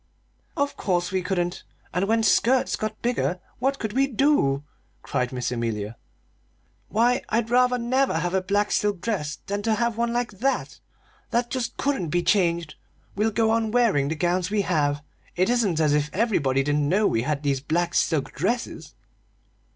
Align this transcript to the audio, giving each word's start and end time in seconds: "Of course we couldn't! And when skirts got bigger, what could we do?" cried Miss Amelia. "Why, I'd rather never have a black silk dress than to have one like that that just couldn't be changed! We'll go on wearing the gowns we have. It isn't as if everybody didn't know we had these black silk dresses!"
"Of 0.57 0.77
course 0.77 1.11
we 1.11 1.21
couldn't! 1.21 1.63
And 1.93 2.07
when 2.07 2.23
skirts 2.23 2.75
got 2.75 3.03
bigger, 3.03 3.39
what 3.59 3.77
could 3.77 3.93
we 3.93 4.07
do?" 4.07 4.63
cried 5.03 5.31
Miss 5.31 5.51
Amelia. 5.51 5.95
"Why, 6.89 7.21
I'd 7.29 7.51
rather 7.51 7.77
never 7.77 8.17
have 8.17 8.33
a 8.33 8.41
black 8.41 8.71
silk 8.71 8.99
dress 8.99 9.37
than 9.45 9.61
to 9.61 9.75
have 9.75 9.97
one 9.97 10.11
like 10.11 10.31
that 10.39 10.79
that 11.29 11.51
just 11.51 11.77
couldn't 11.77 12.09
be 12.09 12.23
changed! 12.23 12.73
We'll 13.15 13.29
go 13.29 13.51
on 13.51 13.69
wearing 13.69 14.07
the 14.07 14.15
gowns 14.15 14.49
we 14.49 14.61
have. 14.63 15.03
It 15.35 15.51
isn't 15.51 15.79
as 15.79 15.93
if 15.93 16.09
everybody 16.13 16.63
didn't 16.63 16.89
know 16.89 17.05
we 17.05 17.21
had 17.21 17.43
these 17.43 17.59
black 17.61 17.93
silk 17.93 18.33
dresses!" 18.33 18.95